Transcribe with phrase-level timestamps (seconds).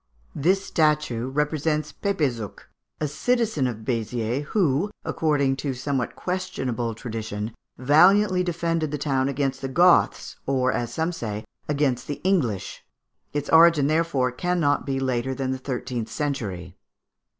[0.33, 2.61] This statue represents Pepézuch,
[2.99, 9.61] a citizen of Béziers, who, according to somewhat questionable tradition, valiantly defended the town against
[9.61, 12.83] the Goths, or, as some say, against the English;
[13.31, 16.75] its origin, therefore, cannot be later than the thirteenth century.